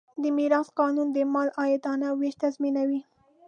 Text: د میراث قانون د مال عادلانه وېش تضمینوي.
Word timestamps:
د 0.21 0.23
میراث 0.37 0.67
قانون 0.79 1.07
د 1.11 1.17
مال 1.33 1.49
عادلانه 1.59 2.07
وېش 2.19 2.35
تضمینوي. 2.43 2.99